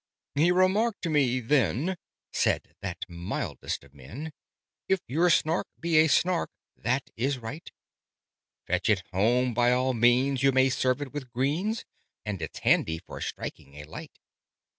"He 0.33 0.49
remarked 0.51 1.03
to 1.03 1.11
me 1.11 1.39
then," 1.39 1.95
said 2.33 2.73
that 2.81 3.05
mildest 3.07 3.83
of 3.83 3.93
men, 3.93 4.31
"'If 4.87 4.99
your 5.07 5.29
Snark 5.29 5.67
be 5.79 5.97
a 5.97 6.07
Snark, 6.07 6.49
that 6.75 7.11
is 7.15 7.37
right: 7.37 7.71
Fetch 8.65 8.89
it 8.89 9.03
home 9.11 9.53
by 9.53 9.71
all 9.73 9.93
means 9.93 10.41
you 10.41 10.51
may 10.51 10.69
serve 10.71 11.03
it 11.03 11.13
with 11.13 11.31
greens, 11.31 11.85
And 12.25 12.41
it's 12.41 12.57
handy 12.61 12.97
for 12.97 13.21
striking 13.21 13.75
a 13.75 13.83
light. 13.83 14.17